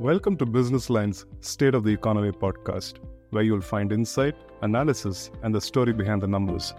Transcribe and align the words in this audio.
Welcome 0.00 0.38
to 0.38 0.46
Business 0.46 0.88
Line's 0.88 1.26
State 1.40 1.74
of 1.74 1.84
the 1.84 1.92
Economy 1.92 2.32
podcast, 2.32 3.00
where 3.32 3.42
you'll 3.42 3.60
find 3.60 3.92
insight, 3.92 4.34
analysis, 4.62 5.30
and 5.42 5.54
the 5.54 5.60
story 5.60 5.92
behind 5.92 6.22
the 6.22 6.26
numbers. 6.26 6.72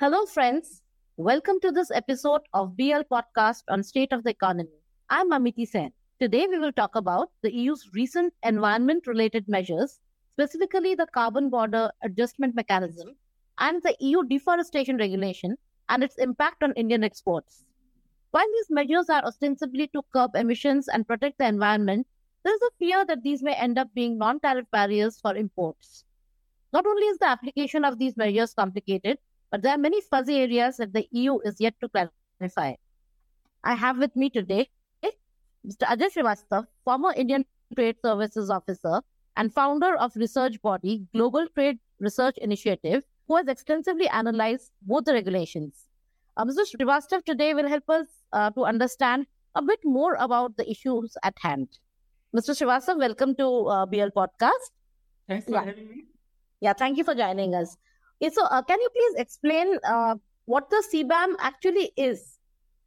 Hello, 0.00 0.26
friends. 0.26 0.82
Welcome 1.16 1.60
to 1.60 1.70
this 1.70 1.92
episode 1.92 2.40
of 2.52 2.76
BL 2.76 3.02
podcast 3.12 3.62
on 3.68 3.84
State 3.84 4.12
of 4.12 4.24
the 4.24 4.30
Economy. 4.30 4.80
I'm 5.08 5.30
Amiti 5.30 5.68
Sen. 5.68 5.92
Today, 6.18 6.48
we 6.50 6.58
will 6.58 6.72
talk 6.72 6.96
about 6.96 7.30
the 7.42 7.54
EU's 7.54 7.90
recent 7.94 8.34
environment 8.42 9.06
related 9.06 9.48
measures, 9.48 10.00
specifically 10.32 10.96
the 10.96 11.06
Carbon 11.14 11.48
Border 11.48 11.92
Adjustment 12.02 12.56
Mechanism 12.56 13.14
and 13.60 13.80
the 13.84 13.94
EU 14.00 14.24
Deforestation 14.24 14.96
Regulation 14.96 15.56
and 15.88 16.02
its 16.02 16.18
impact 16.18 16.64
on 16.64 16.72
Indian 16.72 17.04
exports. 17.04 17.64
While 18.34 18.50
these 18.52 18.66
measures 18.68 19.08
are 19.10 19.24
ostensibly 19.24 19.86
to 19.94 20.02
curb 20.12 20.34
emissions 20.34 20.88
and 20.88 21.06
protect 21.06 21.38
the 21.38 21.46
environment, 21.46 22.08
there 22.42 22.52
is 22.52 22.62
a 22.62 22.72
fear 22.80 23.04
that 23.04 23.22
these 23.22 23.44
may 23.44 23.54
end 23.54 23.78
up 23.78 23.94
being 23.94 24.18
non 24.18 24.40
tariff 24.40 24.66
barriers 24.72 25.20
for 25.20 25.36
imports. 25.36 26.04
Not 26.72 26.84
only 26.84 27.06
is 27.06 27.18
the 27.18 27.28
application 27.28 27.84
of 27.84 28.00
these 28.00 28.16
measures 28.16 28.52
complicated, 28.52 29.18
but 29.52 29.62
there 29.62 29.70
are 29.70 29.78
many 29.78 30.00
fuzzy 30.00 30.38
areas 30.40 30.78
that 30.78 30.92
the 30.92 31.06
EU 31.12 31.38
is 31.44 31.60
yet 31.60 31.74
to 31.80 31.88
clarify. 31.88 32.74
I 33.62 33.74
have 33.74 33.98
with 33.98 34.16
me 34.16 34.30
today 34.30 34.68
Mr. 35.04 35.86
Ajay 35.86 36.10
Srivastav, 36.12 36.66
former 36.84 37.12
Indian 37.14 37.46
Trade 37.76 37.98
Services 38.04 38.50
Officer 38.50 39.00
and 39.36 39.54
founder 39.54 39.94
of 39.94 40.16
research 40.16 40.60
body 40.60 41.06
Global 41.14 41.46
Trade 41.54 41.78
Research 42.00 42.36
Initiative, 42.38 43.04
who 43.28 43.36
has 43.36 43.46
extensively 43.46 44.08
analyzed 44.08 44.72
both 44.82 45.04
the 45.04 45.12
regulations. 45.12 45.86
Uh, 46.36 46.44
Mr. 46.44 46.64
Srivastav 46.66 47.24
today 47.24 47.54
will 47.54 47.68
help 47.68 47.88
us 47.88 48.06
uh, 48.32 48.50
to 48.50 48.64
understand 48.64 49.26
a 49.54 49.62
bit 49.62 49.78
more 49.84 50.14
about 50.14 50.56
the 50.56 50.68
issues 50.68 51.16
at 51.22 51.34
hand. 51.40 51.68
Mr. 52.36 52.50
Srivastav, 52.58 52.98
welcome 52.98 53.36
to 53.36 53.46
uh, 53.68 53.86
BL 53.86 54.10
Podcast. 54.16 54.70
Thanks 55.28 55.44
for 55.44 55.52
Yeah. 55.52 55.64
having 55.64 55.88
me. 55.88 56.04
Yeah, 56.60 56.72
thank 56.72 56.98
you 56.98 57.04
for 57.04 57.14
joining 57.14 57.54
us. 57.54 57.76
Okay, 58.20 58.34
so 58.34 58.44
uh, 58.46 58.62
can 58.62 58.80
you 58.80 58.88
please 58.96 59.14
explain 59.20 59.78
uh, 59.84 60.16
what 60.46 60.70
the 60.70 60.82
CBAM 60.92 61.34
actually 61.38 61.92
is 61.96 62.38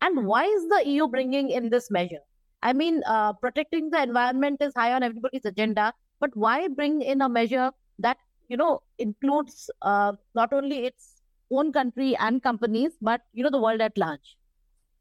and 0.02 0.26
why 0.28 0.44
is 0.46 0.68
the 0.68 0.82
EU 0.86 1.08
bringing 1.08 1.50
in 1.50 1.70
this 1.70 1.90
measure? 1.90 2.24
I 2.64 2.74
mean, 2.74 3.02
uh, 3.06 3.34
protecting 3.34 3.92
the 3.92 4.02
environment 4.02 4.62
is 4.62 4.74
high 4.76 4.94
on 4.94 5.04
everybody's 5.04 5.46
agenda, 5.46 5.94
but 6.20 6.36
why 6.36 6.68
bring 6.68 7.02
in 7.02 7.22
a 7.22 7.30
measure 7.30 7.72
that 8.00 8.18
you 8.50 8.58
know 8.58 8.82
includes 8.98 9.70
uh, 9.84 10.14
not 10.36 10.52
only 10.52 10.86
its 10.86 11.17
own 11.52 11.72
country 11.72 12.16
and 12.18 12.42
companies, 12.42 12.92
but 13.02 13.22
you 13.34 13.44
know 13.44 13.50
the 13.50 13.62
world 13.62 13.82
at 13.82 13.98
large? 13.98 14.38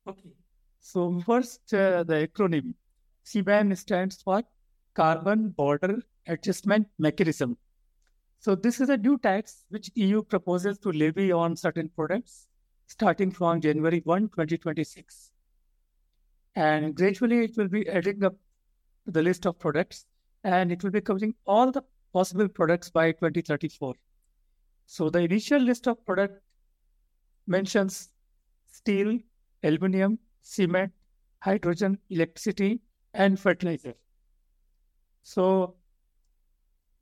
Okay. 0.07 0.31
So 0.81 1.21
first, 1.27 1.75
uh, 1.75 2.05
the 2.05 2.29
acronym 2.29 2.75
CBAM 3.25 3.77
stands 3.77 4.23
for 4.23 4.43
Carbon 4.95 5.49
Border 5.49 6.03
Adjustment 6.27 6.87
Mechanism. 6.99 7.57
So 8.39 8.55
this 8.55 8.81
is 8.81 8.89
a 8.89 8.97
new 8.97 9.19
tax 9.19 9.65
which 9.71 9.91
EU 9.95 10.23
proposes 10.23 10.79
to 10.79 10.91
levy 10.91 11.33
on 11.33 11.57
certain 11.57 11.89
products 11.89 12.47
starting 12.87 13.31
from 13.31 13.61
January 13.61 14.01
1, 14.05 14.29
2026. 14.29 15.31
And 16.55 16.95
gradually 16.95 17.45
it 17.45 17.57
will 17.57 17.69
be 17.69 17.89
adding 17.89 18.25
up 18.25 18.35
the 19.07 19.23
list 19.23 19.47
of 19.47 19.59
products 19.59 20.07
and 20.45 20.71
it 20.71 20.83
will 20.83 20.91
be 20.91 21.01
covering 21.01 21.35
all 21.47 21.73
the 21.73 21.83
possible 22.13 22.49
products 22.49 22.91
by 22.91 23.13
2034. 23.13 23.95
So 24.87 25.11
the 25.11 25.19
initial 25.21 25.61
list 25.61 25.89
of 25.89 26.05
product 26.07 26.41
mentions 27.47 28.11
steel, 28.71 29.19
aluminium, 29.63 30.19
cement, 30.43 30.93
hydrogen, 31.41 31.99
electricity, 32.09 32.81
and 33.15 33.39
fertilizer. 33.39 33.95
So 35.23 35.75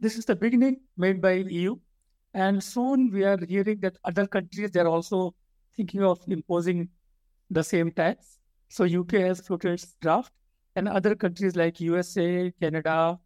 this 0.01 0.17
is 0.17 0.25
the 0.25 0.35
beginning 0.35 0.81
made 0.97 1.21
by 1.21 1.35
EU, 1.35 1.77
and 2.33 2.63
soon 2.63 3.11
we 3.11 3.25
are 3.25 3.39
hearing 3.47 3.81
that 3.81 3.97
other 4.05 4.27
countries 4.27 4.71
they 4.71 4.81
are 4.81 4.89
also 4.89 5.35
thinking 5.77 6.03
of 6.03 6.21
imposing 6.27 6.89
the 7.51 7.63
same 7.63 7.91
tax. 7.93 8.39
So 8.69 8.85
UK 8.85 9.13
has 9.21 9.41
floated 9.41 9.73
its 9.75 9.95
draft, 10.01 10.33
and 10.75 10.89
other 10.89 11.15
countries 11.15 11.55
like 11.55 11.81
USA, 11.81 12.51
Canada, 12.61 13.19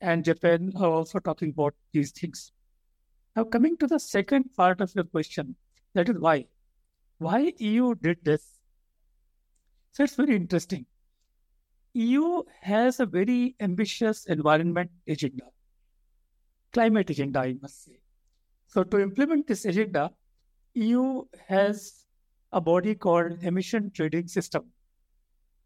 and 0.00 0.24
Japan 0.24 0.72
are 0.76 0.90
also 0.90 1.18
talking 1.18 1.50
about 1.50 1.74
these 1.92 2.12
things. 2.12 2.52
Now, 3.36 3.44
coming 3.44 3.76
to 3.78 3.86
the 3.86 3.98
second 3.98 4.54
part 4.56 4.80
of 4.80 4.94
your 4.94 5.04
question, 5.04 5.56
that 5.94 6.08
is 6.08 6.18
why. 6.18 6.46
Why 7.18 7.52
EU 7.58 7.94
did 7.94 8.18
this? 8.22 8.58
So 9.92 10.04
it's 10.04 10.14
very 10.14 10.36
interesting. 10.36 10.86
EU 11.94 12.42
has 12.60 13.00
a 13.00 13.06
very 13.06 13.54
ambitious 13.60 14.26
environment 14.26 14.90
agenda, 15.06 15.44
climate 16.72 17.10
agenda, 17.10 17.40
I 17.40 17.56
must 17.60 17.84
say. 17.84 17.98
So 18.66 18.82
to 18.82 19.00
implement 19.00 19.46
this 19.46 19.64
agenda, 19.64 20.10
EU 20.74 21.24
has 21.46 22.04
a 22.52 22.60
body 22.60 22.94
called 22.96 23.42
Emission 23.42 23.92
Trading 23.92 24.26
System. 24.26 24.64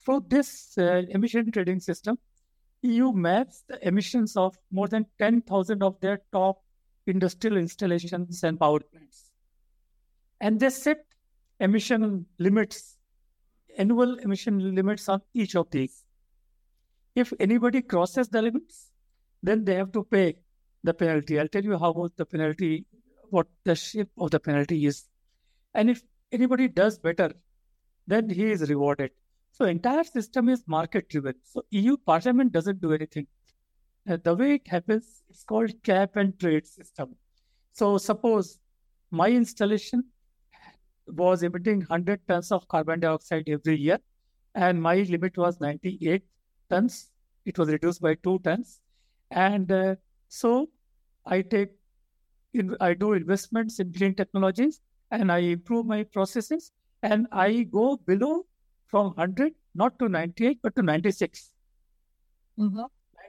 Through 0.04 0.26
this 0.28 0.76
uh, 0.78 1.02
emission 1.08 1.50
trading 1.50 1.80
system, 1.80 2.18
EU 2.82 3.12
maps 3.12 3.64
the 3.66 3.86
emissions 3.86 4.36
of 4.36 4.56
more 4.70 4.88
than 4.88 5.06
10,000 5.18 5.82
of 5.82 5.98
their 6.00 6.20
top 6.32 6.62
industrial 7.08 7.56
installations 7.56 8.42
and 8.42 8.58
power 8.58 8.80
plants. 8.80 9.30
And 10.40 10.60
they 10.60 10.70
set 10.70 10.98
emission 11.60 12.26
limits, 12.38 12.96
annual 13.76 14.18
emission 14.18 14.74
limits 14.74 15.08
on 15.08 15.22
each 15.34 15.56
of 15.56 15.70
these. 15.70 16.04
If 17.14 17.32
anybody 17.40 17.82
crosses 17.82 18.28
the 18.28 18.42
limits, 18.42 18.90
then 19.42 19.64
they 19.64 19.74
have 19.74 19.92
to 19.92 20.04
pay 20.04 20.36
the 20.84 20.94
penalty. 20.94 21.38
I'll 21.38 21.48
tell 21.48 21.64
you 21.64 21.78
how 21.78 21.92
much 21.92 22.12
the 22.16 22.26
penalty, 22.26 22.84
what 23.30 23.46
the 23.64 23.74
shape 23.74 24.10
of 24.18 24.30
the 24.30 24.40
penalty 24.40 24.86
is. 24.86 25.06
And 25.74 25.90
if 25.90 26.02
anybody 26.30 26.68
does 26.68 26.98
better, 26.98 27.32
then 28.06 28.30
he 28.30 28.50
is 28.50 28.68
rewarded. 28.68 29.10
So 29.52 29.64
entire 29.64 30.04
system 30.04 30.48
is 30.48 30.62
market 30.66 31.08
driven. 31.08 31.34
So 31.42 31.62
EU 31.70 31.96
Parliament 31.96 32.52
doesn't 32.52 32.80
do 32.80 32.92
anything. 32.92 33.26
The 34.08 34.34
way 34.34 34.54
it 34.54 34.66
happens, 34.66 35.22
it's 35.28 35.44
called 35.44 35.72
cap 35.82 36.16
and 36.16 36.38
trade 36.38 36.66
system. 36.66 37.14
So 37.72 37.98
suppose 37.98 38.58
my 39.10 39.28
installation 39.28 40.04
was 41.06 41.42
emitting 41.42 41.80
100 41.80 42.26
tons 42.26 42.50
of 42.50 42.66
carbon 42.68 43.00
dioxide 43.00 43.48
every 43.48 43.76
year, 43.76 43.98
and 44.54 44.80
my 44.80 44.96
limit 45.02 45.36
was 45.36 45.60
98 45.60 46.22
tons. 46.70 47.10
It 47.44 47.58
was 47.58 47.68
reduced 47.68 48.00
by 48.00 48.14
two 48.14 48.38
tons, 48.38 48.80
and 49.30 49.70
uh, 49.70 49.96
so 50.28 50.70
I 51.26 51.42
take, 51.42 51.70
in, 52.54 52.76
I 52.80 52.94
do 52.94 53.12
investments 53.12 53.78
in 53.78 53.92
green 53.92 54.14
technologies, 54.14 54.80
and 55.10 55.30
I 55.30 55.38
improve 55.38 55.84
my 55.84 56.04
processes, 56.04 56.72
and 57.02 57.26
I 57.30 57.64
go 57.64 57.96
below 57.96 58.46
from 58.86 59.08
100, 59.08 59.52
not 59.74 59.98
to 59.98 60.08
98, 60.08 60.60
but 60.62 60.74
to 60.76 60.82
96. 60.82 61.52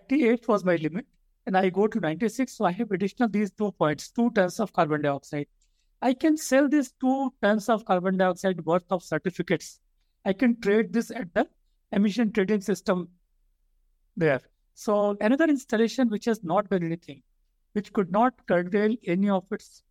98 0.09 0.47
was 0.47 0.66
my 0.66 0.75
limit, 0.75 1.06
and 1.46 1.56
I 1.56 1.70
go 1.70 1.88
to 1.88 2.00
96. 2.00 2.52
So 2.52 2.66
I 2.66 2.72
have 2.72 2.92
additional 2.92 3.30
these 3.30 3.52
two 3.52 3.72
points, 3.74 4.09
two 4.09 4.31
tons 4.31 4.59
of 4.59 4.74
carbon 4.74 5.02
dioxide. 5.02 5.47
I 6.02 6.14
can 6.14 6.38
sell 6.38 6.68
these 6.68 6.94
two 7.00 7.34
tons 7.42 7.70
of 7.70 7.86
carbon 7.86 8.18
dioxide 8.18 8.66
worth 8.66 8.92
of 8.92 9.03
certificates. 9.03 9.80
I 10.25 10.34
can 10.34 10.59
trade 10.62 10.94
this 10.94 11.12
at 11.12 11.34
the 11.34 11.48
emission 11.92 12.31
trading 12.31 12.62
system 12.62 13.09
there. 14.16 14.42
So 14.74 15.18
another 15.22 15.46
installation 15.46 16.09
which 16.09 16.25
has 16.25 16.44
not 16.44 16.69
done 16.69 16.84
anything, 16.84 17.22
which 17.74 17.92
could 17.94 18.12
not 18.12 18.34
curtail 18.48 18.96
any 19.06 19.30
of 19.30 19.46
its 19.52 19.84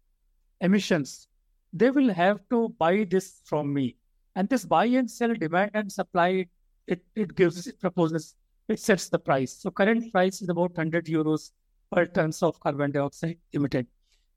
emissions, 0.60 1.28
they 1.72 1.90
will 1.90 2.12
have 2.12 2.40
to 2.50 2.70
buy 2.78 3.06
this 3.08 3.42
from 3.44 3.72
me. 3.72 3.96
And 4.34 4.48
this 4.48 4.64
buy 4.64 4.86
and 4.86 5.10
sell 5.10 5.34
demand 5.34 5.72
and 5.74 5.92
supply, 5.92 6.46
it, 6.86 7.04
it 7.14 7.34
gives, 7.36 7.66
it 7.66 7.78
proposes, 7.80 8.34
it 8.68 8.78
sets 8.78 9.08
the 9.08 9.18
price. 9.18 9.52
So 9.52 9.70
current 9.70 10.12
price 10.12 10.42
is 10.42 10.48
about 10.48 10.76
100 10.76 11.06
euros 11.06 11.52
per 11.90 12.06
tons 12.06 12.42
of 12.42 12.60
carbon 12.60 12.90
dioxide 12.90 13.38
emitted. 13.52 13.86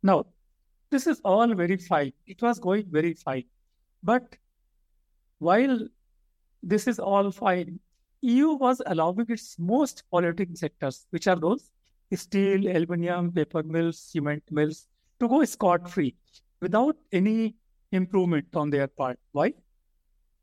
Now, 0.03 0.25
this 0.89 1.07
is 1.07 1.21
all 1.23 1.53
very 1.53 1.77
fine. 1.77 2.13
It 2.25 2.41
was 2.41 2.59
going 2.59 2.85
very 2.89 3.13
fine. 3.13 3.43
But 4.03 4.35
while 5.39 5.79
this 6.63 6.87
is 6.87 6.99
all 6.99 7.31
fine, 7.31 7.79
EU 8.21 8.53
was 8.53 8.81
allowing 8.85 9.25
its 9.29 9.57
most 9.57 10.03
polluting 10.11 10.55
sectors, 10.55 11.07
which 11.09 11.27
are 11.27 11.35
those 11.35 11.71
steel, 12.13 12.67
aluminium, 12.67 13.31
paper 13.31 13.63
mills, 13.63 13.97
cement 13.97 14.43
mills, 14.51 14.87
to 15.19 15.27
go 15.27 15.43
scot 15.45 15.89
free 15.89 16.15
without 16.59 16.97
any 17.11 17.55
improvement 17.91 18.45
on 18.53 18.69
their 18.69 18.87
part. 18.87 19.17
Why? 19.31 19.53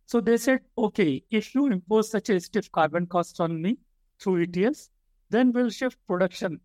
So 0.08 0.22
they 0.22 0.38
said, 0.38 0.60
okay, 0.78 1.22
if 1.30 1.54
you 1.54 1.66
impose 1.66 2.10
such 2.10 2.30
a 2.30 2.40
stiff 2.40 2.72
carbon 2.72 3.04
cost 3.04 3.42
on 3.42 3.60
me 3.60 3.76
through 4.18 4.44
ETS, 4.44 4.88
then 5.28 5.52
we'll 5.52 5.68
shift 5.68 5.98
production 6.06 6.60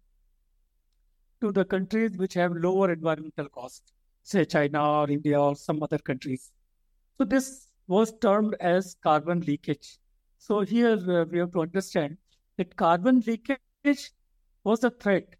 to 1.42 1.52
the 1.52 1.66
countries 1.66 2.16
which 2.16 2.36
have 2.36 2.54
lower 2.54 2.94
environmental 2.94 3.50
costs, 3.50 3.92
say 4.24 4.46
China 4.46 5.02
or 5.02 5.10
India 5.10 5.42
or 5.42 5.58
some 5.58 5.84
other 5.84 5.98
countries. 5.98 6.54
So 7.18 7.26
this 7.26 7.68
was 7.86 8.14
termed 8.22 8.56
as 8.62 8.96
carbon 9.04 9.42
leakage. 9.42 9.98
So 10.38 10.62
here 10.62 10.94
uh, 10.94 11.26
we 11.26 11.40
have 11.40 11.52
to 11.52 11.64
understand 11.64 12.16
that 12.58 12.74
carbon 12.78 13.22
leakage 13.28 14.14
was 14.64 14.86
a 14.86 14.90
threat. 14.90 15.36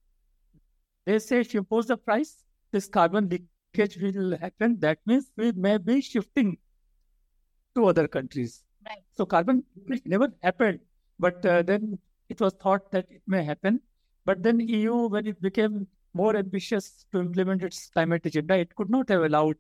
They 1.06 1.20
say 1.20 1.40
if 1.40 1.54
you 1.54 1.62
impose 1.62 1.88
the 1.88 1.96
price, 1.96 2.44
this 2.74 2.90
carbon 2.90 3.30
leakage 3.30 3.96
will 3.96 4.38
happen. 4.38 4.78
That 4.82 4.98
means 5.06 5.32
we 5.38 5.54
may 5.54 5.78
be 5.78 6.02
shifting 6.02 6.58
to 7.76 7.86
other 7.86 8.08
countries. 8.08 8.64
Right. 8.86 9.04
So 9.16 9.26
carbon 9.26 9.64
never 10.06 10.30
happened, 10.42 10.80
but 11.20 11.46
uh, 11.46 11.62
then 11.62 11.98
it 12.30 12.40
was 12.42 12.54
thought 12.54 12.92
that 12.92 13.06
it 13.10 13.22
may 13.28 13.44
happen. 13.44 13.80
But 14.26 14.44
then 14.44 14.60
EU, 14.60 15.08
when 15.08 15.28
it 15.28 15.42
became 15.42 15.88
more 16.14 16.36
ambitious 16.36 17.06
to 17.12 17.20
implement 17.20 17.64
its 17.64 17.90
climate 17.90 18.26
agenda, 18.26 18.58
it 18.58 18.76
could 18.76 18.90
not 18.90 19.10
have 19.10 19.24
allowed 19.24 19.56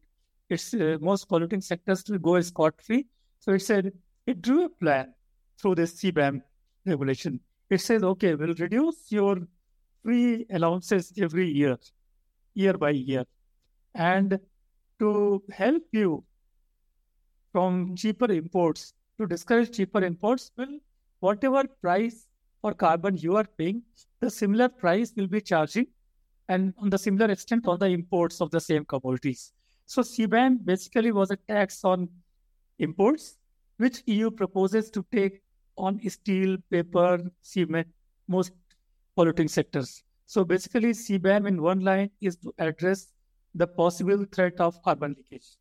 its 0.50 0.74
uh, 0.74 0.98
most 1.02 1.28
polluting 1.28 1.62
sectors 1.62 2.04
to 2.04 2.20
go 2.20 2.40
scot 2.42 2.82
free. 2.82 3.06
So 3.40 3.54
it 3.54 3.62
said 3.62 3.92
it 4.26 4.42
drew 4.42 4.66
a 4.66 4.70
plan 4.70 5.14
through 5.58 5.76
this 5.76 5.94
CBAM 6.02 6.42
regulation. 6.86 7.40
It 7.70 7.82
says, 7.82 8.04
okay, 8.04 8.36
we'll 8.36 8.54
reduce 8.54 9.12
your 9.12 9.48
free 10.04 10.46
allowances 10.52 11.12
every 11.18 11.50
year, 11.50 11.78
year 12.54 12.74
by 12.74 12.92
year. 12.92 13.26
And 13.96 14.40
to 15.00 15.44
help 15.52 15.84
you 15.92 16.24
from 17.54 17.96
cheaper 17.96 18.30
imports, 18.32 18.94
to 19.18 19.28
discourage 19.28 19.72
cheaper 19.78 20.04
imports, 20.04 20.52
will 20.58 20.80
whatever 21.22 21.64
price 21.82 22.28
for 22.62 22.74
carbon 22.74 23.16
you 23.16 23.38
are 23.38 23.46
paying, 23.58 23.82
the 24.20 24.30
similar 24.30 24.68
price 24.68 25.14
will 25.16 25.28
be 25.28 25.40
charging 25.40 25.88
and 26.50 26.74
on 26.80 26.90
the 26.90 26.98
similar 26.98 27.32
extent 27.32 27.68
on 27.68 27.80
the 27.80 27.86
imports 27.86 28.42
of 28.42 28.52
the 28.52 28.60
same 28.60 28.84
commodities. 28.84 29.54
So 29.86 30.02
CBAM 30.02 30.66
basically 30.66 31.12
was 31.12 31.32
a 31.32 31.38
tax 31.48 31.86
on 31.86 32.10
imports, 32.80 33.38
which 33.78 34.02
EU 34.08 34.32
proposes 34.32 34.90
to 34.92 35.06
take 35.12 35.42
on 35.78 36.00
steel, 36.10 36.58
paper, 36.72 37.20
cement, 37.42 37.88
most 38.28 38.52
polluting 39.16 39.48
sectors. 39.48 40.04
So 40.26 40.44
basically, 40.44 40.92
CBAM 40.92 41.48
in 41.48 41.62
one 41.62 41.82
line 41.82 42.10
is 42.22 42.38
to 42.38 42.54
address 42.58 43.14
the 43.56 43.68
possible 43.68 44.26
threat 44.32 44.60
of 44.60 44.82
carbon 44.84 45.16
leakage. 45.18 45.58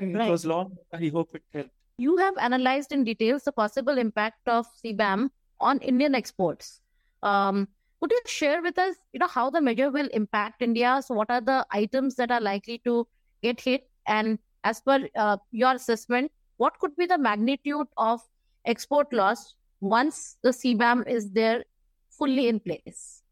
Right. 0.00 0.28
It 0.28 0.30
was 0.30 0.46
long. 0.46 0.76
I 0.92 1.10
hope 1.12 1.34
it 1.34 1.42
helped. 1.52 1.70
You 1.98 2.16
have 2.16 2.36
analyzed 2.38 2.92
in 2.92 3.04
details 3.04 3.44
the 3.44 3.52
possible 3.52 3.98
impact 3.98 4.48
of 4.48 4.66
CBAM 4.82 5.30
on 5.60 5.78
Indian 5.78 6.14
exports. 6.14 6.80
Um, 7.22 7.68
could 8.00 8.10
you 8.10 8.20
share 8.26 8.62
with 8.62 8.78
us, 8.78 8.96
you 9.12 9.20
know, 9.20 9.28
how 9.28 9.50
the 9.50 9.60
measure 9.60 9.90
will 9.90 10.08
impact 10.08 10.62
India? 10.62 11.00
So, 11.06 11.14
what 11.14 11.30
are 11.30 11.40
the 11.40 11.64
items 11.70 12.16
that 12.16 12.32
are 12.32 12.40
likely 12.40 12.78
to 12.78 13.06
get 13.42 13.60
hit? 13.60 13.88
And 14.06 14.38
as 14.64 14.80
per 14.80 15.08
uh, 15.14 15.36
your 15.52 15.74
assessment, 15.74 16.32
what 16.56 16.78
could 16.78 16.96
be 16.96 17.06
the 17.06 17.18
magnitude 17.18 17.86
of 17.96 18.20
export 18.64 19.12
loss 19.12 19.54
once 19.80 20.36
the 20.42 20.50
CBAM 20.50 21.06
is 21.08 21.30
there 21.30 21.64
fully 22.10 22.48
in 22.48 22.58
place? 22.58 23.22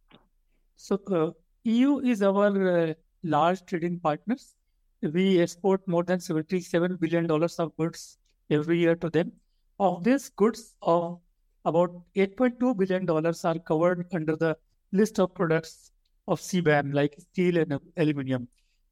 So 0.76 1.00
uh, 1.10 1.30
EU 1.64 1.98
is 1.98 2.22
our 2.22 2.90
uh, 2.90 2.94
large 3.22 3.64
trading 3.66 3.98
partners. 4.00 4.54
We 5.02 5.40
export 5.40 5.86
more 5.88 6.04
than 6.04 6.20
seventy-seven 6.20 6.96
billion 6.96 7.26
dollars 7.26 7.58
of 7.58 7.76
goods 7.76 8.18
every 8.50 8.78
year 8.78 8.96
to 8.96 9.08
them. 9.10 9.32
Of 9.78 10.04
these 10.04 10.28
goods, 10.30 10.74
of 10.82 11.20
about 11.64 11.90
eight 12.16 12.36
point 12.36 12.60
two 12.60 12.74
billion 12.74 13.06
dollars 13.06 13.44
are 13.44 13.58
covered 13.58 14.06
under 14.12 14.36
the 14.36 14.56
list 14.92 15.18
of 15.18 15.34
products 15.34 15.92
of 16.28 16.40
CBAM, 16.40 16.92
like 16.92 17.14
steel 17.18 17.56
and 17.58 17.78
aluminium. 17.96 18.48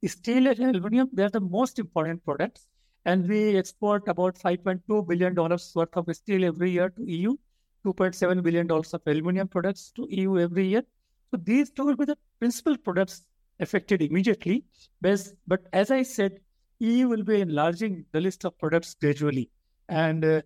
Steel 0.06 0.46
and 0.46 0.60
aluminium, 0.60 1.10
they 1.12 1.25
are 1.25 1.31
the 1.31 1.40
most 1.40 1.78
important 1.78 2.25
products, 2.25 2.69
and 3.04 3.28
we 3.28 3.56
export 3.58 4.08
about 4.08 4.38
five 4.38 4.64
point 4.64 4.81
two 4.88 5.02
billion 5.02 5.34
dollars 5.34 5.72
worth 5.75 5.94
of 5.94 6.14
steel 6.16 6.44
every 6.44 6.70
year 6.70 6.88
to 6.88 7.04
EU, 7.04 7.37
two 7.84 7.93
point 7.93 8.14
seven 8.14 8.40
billion 8.40 8.66
dollars 8.66 8.94
of 8.94 9.02
aluminium 9.06 9.49
products 9.49 9.93
to 9.96 10.06
EU 10.08 10.38
every 10.38 10.69
year. 10.69 10.84
So 11.31 11.37
these 11.37 11.70
two 11.70 11.84
will 11.84 11.96
be 11.96 12.06
the 12.06 12.16
principal 12.38 12.78
products 12.78 13.25
affected 13.60 14.02
immediately. 14.02 14.64
But, 15.00 15.66
as 15.72 15.90
I 15.90 16.02
said, 16.02 16.40
EU 16.81 17.08
will 17.08 17.25
be 17.25 17.40
enlarging 17.40 18.05
the 18.12 18.20
list 18.20 18.44
of 18.44 18.58
products 18.58 18.94
gradually. 18.94 19.50
And 19.88 20.25
uh, 20.25 20.43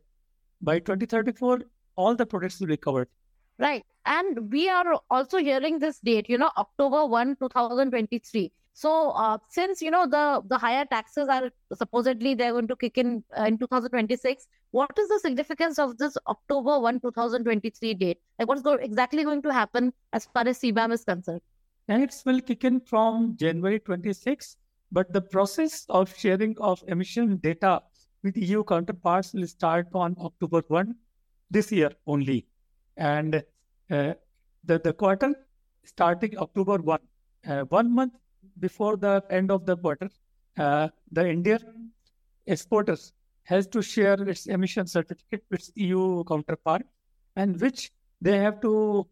by 0.61 0.79
2034, 0.79 1.61
all 1.97 2.15
the 2.15 2.27
products 2.27 2.61
will 2.61 2.69
be 2.69 2.77
covered. 2.77 3.09
Right. 3.59 3.85
And 4.07 4.53
we 4.53 4.69
are 4.69 5.01
also 5.11 5.39
hearing 5.39 5.79
this 5.79 5.99
date, 6.01 6.29
you 6.29 6.39
know, 6.39 6.51
October 6.57 7.07
1, 7.07 7.37
2023. 7.37 8.51
So, 8.75 9.11
uh, 9.11 9.37
since 9.51 9.83
you 9.83 9.91
know 9.91 10.07
the 10.07 10.43
the 10.49 10.57
higher 10.57 10.87
taxes 10.87 11.29
are 11.29 11.51
supposedly 11.75 12.35
they're 12.35 12.53
going 12.53 12.69
to 12.69 12.77
kick 12.77 12.97
in 12.97 13.23
uh, 13.39 13.45
in 13.45 13.59
2026, 13.59 14.47
what 14.71 14.99
is 14.99 15.09
the 15.09 15.19
significance 15.21 15.79
of 15.79 15.99
this 15.99 16.17
October 16.27 16.81
1, 16.81 17.01
2023 17.01 17.95
date? 17.95 18.19
Like, 18.39 18.49
what's 18.49 18.63
go- 18.63 18.73
exactly 18.73 19.25
going 19.25 19.43
to 19.43 19.53
happen 19.53 19.93
as 20.15 20.25
far 20.25 20.49
as 20.49 20.59
CBAM 20.59 20.93
is 20.93 21.05
concerned? 21.05 21.43
Tax 21.93 22.25
will 22.25 22.41
kick 22.41 22.65
in 22.65 22.81
from 22.81 23.37
January 23.37 23.79
26, 23.79 24.57
but 24.93 25.13
the 25.13 25.21
process 25.21 25.85
of 25.91 26.17
sharing 26.17 26.57
of 26.59 26.83
emission 26.89 27.37
data 27.37 27.83
with 28.23 28.35
EU 28.35 28.65
counterparts 28.65 29.35
will 29.35 29.47
start 29.47 29.89
on 29.93 30.17
October 30.19 30.63
1 30.69 30.95
this 31.51 31.71
year 31.71 31.91
only. 32.07 32.47
And 32.97 33.35
uh, 33.91 34.15
the, 34.65 34.79
the 34.79 34.95
quarter 34.95 35.35
starting 35.85 36.39
October 36.39 36.79
1, 36.79 36.99
uh, 37.49 37.61
one 37.65 37.95
month 37.95 38.15
before 38.59 38.97
the 38.97 39.23
end 39.29 39.51
of 39.51 39.67
the 39.67 39.77
quarter, 39.77 40.09
uh, 40.57 40.89
the 41.11 41.29
Indian 41.29 41.91
exporters 42.47 43.13
has 43.43 43.67
to 43.67 43.83
share 43.83 44.15
its 44.15 44.47
emission 44.47 44.87
certificate 44.87 45.45
with 45.51 45.71
EU 45.75 46.25
counterpart, 46.25 46.87
and 47.37 47.61
which 47.61 47.93
they 48.23 48.39
have 48.39 48.63
to 48.63 49.07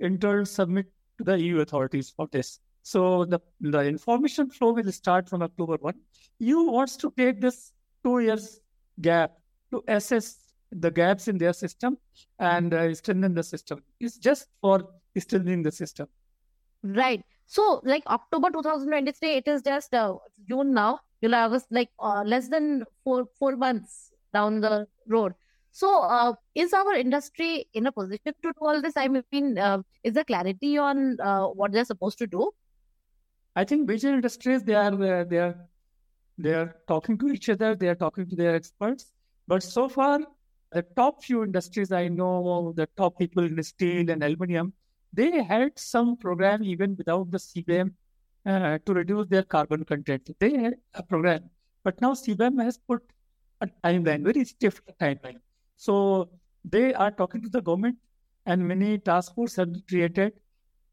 in 0.00 0.18
turn 0.18 0.46
submit 0.46 0.86
to 1.18 1.24
the 1.24 1.40
EU 1.40 1.60
authorities 1.60 2.10
for 2.10 2.28
this. 2.32 2.60
So 2.82 3.24
the, 3.24 3.40
the 3.60 3.80
information 3.80 4.50
flow 4.50 4.72
will 4.72 4.92
start 4.92 5.28
from 5.28 5.42
October 5.42 5.76
1. 5.80 5.94
EU 6.40 6.62
wants 6.64 6.96
to 6.98 7.12
take 7.16 7.40
this 7.40 7.72
two 8.04 8.20
years 8.20 8.60
gap 9.00 9.32
to 9.70 9.82
assess 9.88 10.38
the 10.70 10.90
gaps 10.90 11.28
in 11.28 11.38
their 11.38 11.52
system 11.52 11.96
and 12.38 12.74
uh, 12.74 12.94
strengthen 12.94 13.34
the 13.34 13.42
system. 13.42 13.82
It's 14.00 14.18
just 14.18 14.48
for 14.60 14.88
strengthening 15.18 15.62
the 15.62 15.72
system. 15.72 16.08
Right. 16.82 17.24
So, 17.46 17.80
like 17.84 18.02
October 18.06 18.50
2023, 18.50 19.30
it 19.30 19.48
is 19.48 19.62
just 19.62 19.94
uh, 19.94 20.16
June 20.48 20.74
now, 20.74 21.00
July, 21.22 21.42
August, 21.42 21.66
like 21.70 21.90
uh, 21.98 22.22
less 22.22 22.48
than 22.48 22.84
four 23.04 23.26
four 23.38 23.56
months 23.56 24.10
down 24.32 24.60
the 24.60 24.86
road. 25.08 25.34
So, 25.74 26.02
uh, 26.02 26.34
is 26.54 26.72
our 26.72 26.94
industry 26.94 27.66
in 27.74 27.88
a 27.88 27.90
position 27.90 28.32
to 28.44 28.52
do 28.52 28.60
all 28.60 28.80
this? 28.80 28.96
I 28.96 29.08
mean, 29.08 29.58
uh, 29.58 29.78
is 30.04 30.12
there 30.12 30.22
clarity 30.22 30.78
on 30.78 31.18
uh, 31.20 31.46
what 31.46 31.72
they're 31.72 31.84
supposed 31.84 32.16
to 32.18 32.28
do? 32.28 32.52
I 33.56 33.64
think 33.64 33.88
major 33.88 34.10
industries 34.14 34.62
they 34.62 34.74
are 34.74 35.24
they 35.24 35.38
are 35.38 35.56
they 36.38 36.54
are 36.54 36.76
talking 36.86 37.18
to 37.18 37.26
each 37.26 37.48
other. 37.48 37.74
They 37.74 37.88
are 37.88 37.96
talking 37.96 38.28
to 38.28 38.36
their 38.36 38.54
experts. 38.54 39.10
But 39.48 39.64
so 39.64 39.88
far, 39.88 40.20
the 40.70 40.82
top 40.94 41.24
few 41.24 41.42
industries 41.42 41.90
I 41.90 42.06
know, 42.06 42.72
the 42.76 42.88
top 42.96 43.18
people 43.18 43.42
in 43.42 43.60
steel 43.64 44.10
and 44.10 44.22
aluminium, 44.22 44.72
they 45.12 45.42
had 45.42 45.76
some 45.76 46.16
program 46.16 46.62
even 46.62 46.94
without 46.94 47.32
the 47.32 47.38
CBAM 47.38 47.92
uh, 48.46 48.78
to 48.86 48.94
reduce 48.94 49.26
their 49.26 49.42
carbon 49.42 49.84
content. 49.84 50.30
They 50.38 50.56
had 50.56 50.74
a 50.94 51.02
program, 51.02 51.50
but 51.82 52.00
now 52.00 52.12
CBAM 52.12 52.62
has 52.62 52.78
put 52.78 53.02
a 53.60 53.66
timeline, 53.82 54.22
very 54.22 54.44
stiff 54.44 54.80
timeline. 55.00 55.40
So 55.76 56.30
they 56.64 56.94
are 56.94 57.10
talking 57.10 57.42
to 57.42 57.48
the 57.48 57.60
government, 57.60 57.98
and 58.46 58.66
many 58.66 58.98
task 58.98 59.34
forces 59.34 59.56
have 59.56 59.72
been 59.72 59.82
created, 59.88 60.32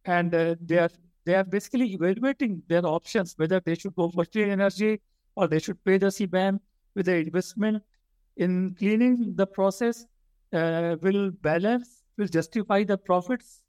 and 0.06 0.34
uh, 0.34 0.56
they 0.62 0.80
are 0.80 0.90
they 1.26 1.36
are 1.36 1.44
basically 1.44 1.94
evaluating 1.94 2.64
their 2.68 2.86
options 2.86 3.36
whether 3.38 3.60
they 3.60 3.76
should 3.76 3.96
go 3.96 4.10
for 4.10 4.26
clean 4.26 4.50
energy 4.50 5.00
or 5.36 5.48
they 5.48 5.60
should 5.60 5.84
pay 5.84 5.98
the 5.98 6.08
CBAM 6.08 6.60
with 6.96 7.06
the 7.06 7.16
investment 7.18 7.84
in 8.38 8.76
cleaning 8.78 9.36
the 9.36 9.46
process 9.46 10.06
uh, 10.54 10.96
will 11.02 11.32
balance, 11.32 12.04
will 12.18 12.28
justify 12.28 12.84
the 12.84 12.98
profits, 12.98 13.64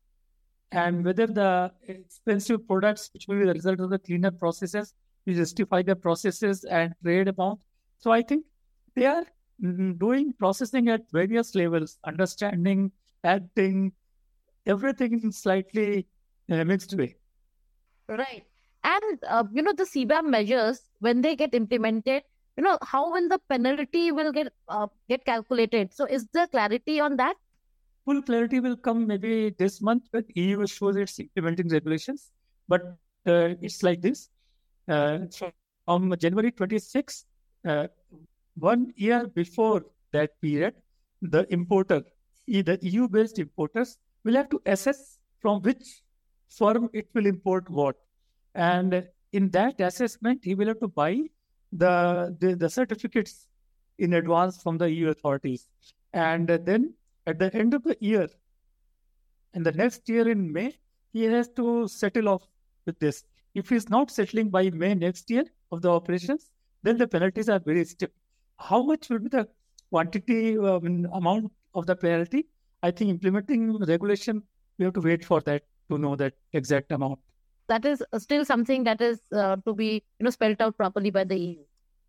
and 0.71 1.05
whether 1.05 1.27
the 1.27 1.71
expensive 1.89 2.67
products, 2.67 3.11
which 3.13 3.27
will 3.29 3.39
be 3.39 3.45
the 3.45 3.53
result 3.53 3.81
of 3.81 3.91
the 3.91 3.99
cleaner 3.99 4.31
processes, 4.31 4.95
will 5.27 5.35
justify 5.35 5.83
the 5.83 5.95
processes 5.95 6.65
and 6.65 6.95
trade 7.05 7.29
amount. 7.29 7.61
So 7.99 8.11
I 8.11 8.23
think 8.23 8.45
they 8.95 9.07
are 9.07 9.25
doing 9.61 10.33
processing 10.39 10.89
at 10.89 11.03
various 11.13 11.55
levels, 11.55 11.99
understanding, 12.05 12.91
acting, 13.25 13.93
everything 14.67 15.21
in 15.23 15.33
slightly 15.33 16.07
uh, 16.51 16.65
mixed 16.65 16.95
way. 16.95 17.17
Right. 18.09 18.45
And 18.85 19.19
uh, 19.29 19.45
you 19.53 19.63
know 19.63 19.73
the 19.73 19.85
CBAM 19.85 20.27
measures 20.27 20.81
when 20.99 21.21
they 21.21 21.37
get 21.37 21.55
implemented, 21.55 22.23
you 22.57 22.65
know 22.65 22.79
how 22.83 23.13
will 23.13 23.29
the 23.29 23.39
penalty 23.49 24.11
will 24.11 24.33
get 24.33 24.53
uh, 24.69 24.89
get 25.09 25.25
calculated? 25.25 25.95
So 25.95 26.05
is 26.05 26.27
there 26.33 26.49
clarity 26.49 26.99
on 27.01 27.17
that? 27.17 27.37
Full 28.05 28.23
clarity 28.23 28.59
will 28.59 28.77
come 28.77 29.07
maybe 29.07 29.51
this 29.51 29.81
month 29.81 30.09
when 30.11 30.25
EU 30.35 30.67
shows 30.67 30.97
its 30.97 31.21
implementing 31.21 31.69
regulations. 31.69 32.33
But 32.67 32.83
uh, 33.27 33.55
it's 33.61 33.85
like 33.85 34.03
this: 34.03 34.29
uh, 34.89 35.19
from 35.85 36.15
January 36.19 36.51
26th, 36.51 37.25
uh, 37.65 37.87
one 38.57 38.93
year 38.97 39.27
before 39.27 39.85
that 40.13 40.41
period, 40.41 40.75
the 41.21 41.47
importer, 41.53 42.03
the 42.47 42.79
EU 42.83 43.09
based 43.09 43.39
importers, 43.39 43.99
will 44.25 44.35
have 44.35 44.49
to 44.51 44.61
assess 44.67 45.19
from 45.41 45.63
which 45.63 46.03
firm 46.49 46.89
it 46.93 47.09
will 47.15 47.27
import 47.27 47.69
what. 47.71 47.97
And 48.55 49.09
in 49.33 49.51
that 49.51 49.81
assessment, 49.81 50.41
he 50.43 50.55
will 50.55 50.69
have 50.69 50.81
to 50.81 50.89
buy 50.89 51.23
the, 51.73 52.37
the, 52.39 52.55
the 52.55 52.69
certificates 52.69 53.49
in 53.99 54.15
advance 54.15 54.63
from 54.63 54.79
the 54.79 54.91
EU 54.91 55.09
authorities. 55.09 55.69
And 56.13 56.49
then 56.49 56.95
at 57.27 57.39
the 57.39 57.55
end 57.55 57.75
of 57.75 57.83
the 57.83 57.97
year, 58.01 58.29
and 59.55 59.65
the 59.65 59.73
next 59.73 60.09
year 60.09 60.29
in 60.29 60.53
May, 60.53 60.75
he 61.13 61.25
has 61.25 61.49
to 61.57 61.89
settle 61.89 62.29
off 62.29 62.43
with 62.87 62.99
this. 62.99 63.25
If 63.55 63.69
he's 63.69 63.89
not 63.89 64.11
settling 64.11 64.49
by 64.49 64.71
May 64.71 64.95
next 64.95 65.31
year 65.31 65.45
of 65.71 65.83
the 65.83 65.91
operations, 65.91 66.51
then 66.83 66.97
the 66.99 67.07
penalties 67.07 67.49
are 67.49 67.59
very 67.59 67.85
stiff. 67.85 68.11
How 68.63 68.83
much 68.83 69.09
will 69.09 69.19
be 69.19 69.29
the 69.29 69.49
quantity 69.91 70.57
uh, 70.59 70.79
amount 71.21 71.53
of 71.75 71.87
the 71.87 71.97
penalty? 71.97 72.47
I 72.83 72.91
think 72.91 73.11
implementing 73.11 73.79
regulation, 73.79 74.43
we 74.79 74.85
have 74.85 74.95
to 74.95 75.01
wait 75.01 75.25
for 75.25 75.41
that 75.43 75.63
to 75.91 75.99
know 75.99 76.17
that 76.17 76.35
exact 76.53 76.93
amount. 76.93 77.19
That 77.69 77.85
is 77.85 78.03
still 78.19 78.45
something 78.45 78.85
that 78.85 79.01
is 79.01 79.21
uh, 79.33 79.57
to 79.67 79.75
be 79.75 80.03
you 80.19 80.25
know 80.25 80.31
spelled 80.31 80.61
out 80.61 80.77
properly 80.77 81.11
by 81.11 81.25
the 81.25 81.39
EU, 81.39 81.65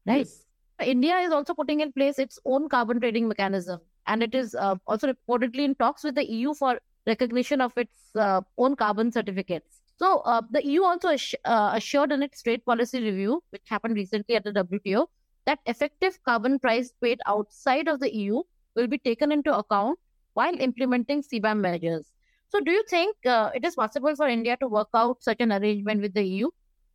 right? 0.05 0.27
Yes. 0.27 0.45
India 0.83 1.17
is 1.19 1.31
also 1.31 1.53
putting 1.53 1.79
in 1.81 1.91
place 1.91 2.19
its 2.19 2.39
own 2.45 2.67
carbon 2.67 2.99
trading 2.99 3.27
mechanism, 3.27 3.79
and 4.07 4.23
it 4.23 4.35
is 4.35 4.55
uh, 4.55 4.75
also 4.87 5.13
reportedly 5.13 5.65
in 5.65 5.75
talks 5.75 6.03
with 6.03 6.15
the 6.15 6.29
EU 6.29 6.53
for 6.53 6.79
recognition 7.07 7.61
of 7.61 7.77
its 7.77 8.15
uh, 8.15 8.41
own 8.57 8.75
carbon 8.75 9.11
certificates. 9.11 9.81
So 9.97 10.19
uh, 10.19 10.41
the 10.49 10.65
EU 10.65 10.83
also 10.83 11.09
ass- 11.09 11.35
uh, 11.45 11.71
assured 11.75 12.11
in 12.11 12.23
its 12.23 12.41
trade 12.41 12.65
policy 12.65 13.01
review, 13.01 13.43
which 13.51 13.61
happened 13.67 13.95
recently 13.95 14.35
at 14.35 14.43
the 14.43 14.51
WTO, 14.51 15.05
that 15.45 15.59
effective 15.65 16.17
carbon 16.23 16.59
price 16.59 16.93
paid 17.01 17.19
outside 17.25 17.87
of 17.87 17.99
the 17.99 18.13
EU 18.15 18.41
will 18.75 18.87
be 18.87 18.97
taken 18.97 19.31
into 19.31 19.55
account 19.55 19.99
while 20.33 20.55
implementing 20.59 21.21
CBAM 21.21 21.59
measures. 21.59 22.07
So, 22.49 22.59
do 22.59 22.71
you 22.71 22.83
think 22.87 23.15
uh, 23.25 23.49
it 23.53 23.65
is 23.65 23.75
possible 23.75 24.15
for 24.15 24.27
India 24.27 24.57
to 24.57 24.67
work 24.67 24.89
out 24.93 25.23
such 25.23 25.41
an 25.41 25.51
arrangement 25.51 26.01
with 26.01 26.13
the 26.13 26.23
EU? 26.23 26.49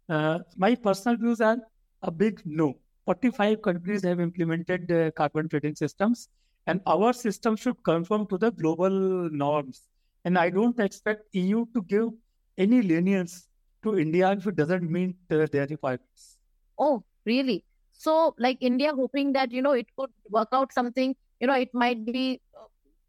Uh, 0.08 0.38
my 0.56 0.74
personal 0.74 1.16
views 1.16 1.40
are 1.40 1.58
a 2.02 2.10
big 2.10 2.40
no. 2.44 2.76
45 3.06 3.62
countries 3.62 4.04
have 4.04 4.20
implemented 4.20 4.90
uh, 4.92 5.10
carbon 5.12 5.48
trading 5.48 5.74
systems, 5.74 6.28
and 6.66 6.80
our 6.86 7.12
system 7.12 7.56
should 7.56 7.82
conform 7.82 8.26
to 8.26 8.38
the 8.38 8.50
global 8.52 8.90
norms. 9.30 9.88
And 10.24 10.38
I 10.38 10.50
don't 10.50 10.78
expect 10.78 11.22
EU 11.32 11.66
to 11.74 11.82
give 11.82 12.08
any 12.56 12.82
lenience 12.82 13.48
to 13.82 13.98
India 13.98 14.30
if 14.32 14.46
it 14.46 14.56
doesn't 14.56 14.90
meet 14.90 15.16
uh, 15.30 15.46
their 15.50 15.66
requirements. 15.66 16.38
Oh, 16.78 17.02
really? 17.24 17.64
So, 17.98 18.34
like 18.38 18.58
India 18.60 18.92
hoping 18.94 19.32
that, 19.32 19.50
you 19.50 19.60
know, 19.60 19.72
it 19.72 19.86
could 19.98 20.10
work 20.30 20.48
out 20.52 20.72
something, 20.72 21.16
you 21.40 21.46
know, 21.46 21.54
it 21.54 21.74
might 21.74 22.06
be 22.06 22.40
uh, 22.56 22.66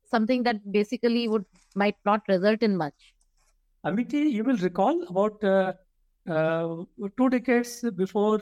something 0.09 0.43
that 0.43 0.71
basically 0.71 1.27
would 1.27 1.45
might 1.75 1.95
not 2.05 2.21
result 2.27 2.63
in 2.63 2.75
much. 2.75 3.13
Amiti, 3.85 4.31
you 4.31 4.43
will 4.43 4.57
recall 4.57 5.03
about 5.03 5.43
uh, 5.43 5.73
uh, 6.27 6.83
two 7.17 7.29
decades 7.29 7.85
before 7.95 8.41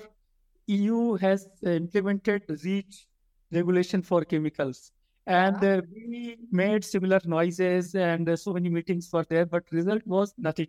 EU 0.67 1.15
has 1.15 1.47
implemented 1.63 2.43
REACH 2.63 3.07
regulation 3.51 4.01
for 4.01 4.23
chemicals. 4.23 4.91
And 5.25 5.61
uh, 5.61 5.81
we 5.93 6.37
made 6.51 6.85
similar 6.85 7.19
noises 7.25 7.93
and 7.95 8.29
uh, 8.29 8.37
so 8.37 8.53
many 8.53 8.69
meetings 8.69 9.09
were 9.11 9.25
there, 9.29 9.45
but 9.45 9.63
result 9.71 10.01
was 10.05 10.33
nothing. 10.37 10.67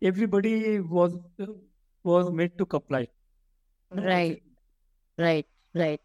Everybody 0.00 0.80
was 0.80 1.14
was 2.02 2.30
made 2.30 2.56
to 2.58 2.66
comply. 2.66 3.08
Right, 3.90 4.42
right, 5.18 5.46
right. 5.74 6.00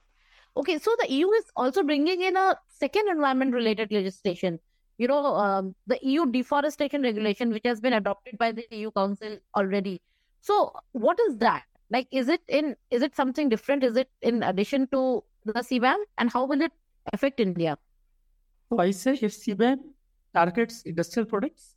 Okay, 0.57 0.77
so 0.77 0.95
the 0.99 1.11
EU 1.11 1.29
is 1.31 1.45
also 1.55 1.83
bringing 1.83 2.21
in 2.21 2.35
a 2.35 2.57
second 2.67 3.07
environment-related 3.09 3.91
legislation. 3.91 4.59
You 4.97 5.07
know, 5.07 5.35
um, 5.35 5.75
the 5.87 5.97
EU 6.01 6.25
deforestation 6.25 7.03
regulation, 7.03 7.51
which 7.51 7.65
has 7.65 7.79
been 7.79 7.93
adopted 7.93 8.37
by 8.37 8.51
the 8.51 8.65
EU 8.71 8.91
Council 8.91 9.37
already. 9.55 10.01
So, 10.41 10.73
what 10.91 11.17
is 11.27 11.37
that? 11.37 11.63
Like, 11.89 12.07
is 12.11 12.27
it 12.27 12.41
in? 12.47 12.75
Is 12.91 13.01
it 13.01 13.15
something 13.15 13.49
different? 13.49 13.83
Is 13.83 13.97
it 13.97 14.09
in 14.21 14.43
addition 14.43 14.87
to 14.87 15.23
the 15.45 15.53
CBAM? 15.53 15.97
And 16.17 16.29
how 16.29 16.45
will 16.45 16.61
it 16.61 16.71
affect 17.13 17.39
India? 17.39 17.77
So 18.69 18.79
I 18.79 18.91
say 18.91 19.13
if 19.13 19.31
CBAM 19.33 19.79
targets 20.35 20.83
industrial 20.83 21.25
products, 21.25 21.75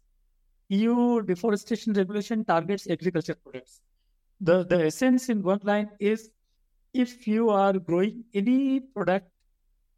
EU 0.69 1.23
deforestation 1.23 1.95
regulation 1.95 2.45
targets 2.45 2.87
agriculture 2.89 3.35
products. 3.35 3.81
The, 4.41 4.65
the 4.65 4.87
essence 4.87 5.29
in 5.29 5.43
one 5.43 5.61
line 5.63 5.91
is 6.01 6.31
if 6.95 7.27
you 7.27 7.51
are 7.51 7.73
growing 7.73 8.25
any 8.35 8.81
product 8.81 9.29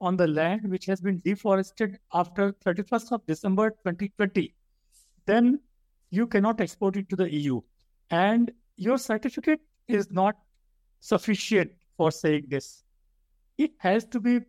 on 0.01 0.17
the 0.17 0.27
land 0.27 0.71
which 0.71 0.87
has 0.87 1.01
been 1.01 1.21
deforested 1.25 1.99
after 2.13 2.53
31st 2.53 3.13
of 3.13 3.27
December 3.27 3.71
2020, 3.71 4.55
then 5.27 5.59
you 6.11 6.27
cannot 6.27 6.61
export 6.61 6.97
it 6.97 7.09
to 7.09 7.17
the 7.17 7.33
EU. 7.33 7.61
And 8.11 8.53
your 8.77 8.99
certificate 8.99 9.61
is 9.89 10.11
not 10.11 10.37
sufficient 11.01 11.73
for 11.97 12.11
saying 12.11 12.47
this. 12.49 12.85
It 13.59 13.73
has 13.79 14.05
to 14.07 14.21
be 14.21 14.41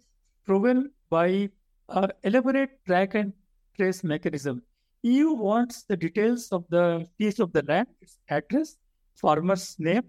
proven 0.45 0.91
by 1.09 1.49
an 1.89 2.11
elaborate 2.23 2.83
track 2.85 3.15
and 3.15 3.33
trace 3.75 4.03
mechanism. 4.03 4.61
EU 5.03 5.33
wants 5.33 5.83
the 5.83 5.97
details 5.97 6.49
of 6.51 6.65
the 6.69 7.07
piece 7.17 7.39
of 7.39 7.53
the 7.53 7.63
land, 7.63 7.87
its 8.01 8.17
address, 8.29 8.77
farmer's 9.15 9.75
name, 9.79 10.03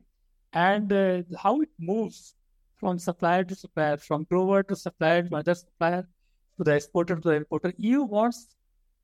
and 0.56 0.92
uh, 0.92 1.22
how 1.38 1.60
it 1.60 1.68
moves 1.78 2.34
from 2.76 2.98
supplier 2.98 3.44
to 3.44 3.54
supplier, 3.54 3.96
from 3.98 4.24
grower 4.24 4.62
to 4.62 4.74
supplier 4.74 5.22
to 5.22 5.36
other 5.36 5.54
supplier 5.54 6.02
to 6.56 6.64
the 6.64 6.74
exporter 6.74 7.16
to 7.16 7.28
the 7.28 7.34
importer. 7.34 7.72
EU 7.78 8.02
wants 8.02 8.56